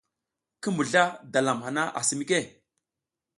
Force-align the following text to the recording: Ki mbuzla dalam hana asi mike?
Ki 0.61 0.69
mbuzla 0.71 1.03
dalam 1.33 1.59
hana 1.65 1.83
asi 1.99 2.13
mike? 2.19 2.39